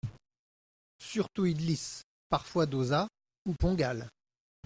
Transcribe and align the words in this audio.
Surtout 0.97 1.45
idlis, 1.45 2.01
parfois 2.29 2.65
dosa 2.65 3.07
ou 3.45 3.53
pongal. 3.53 4.09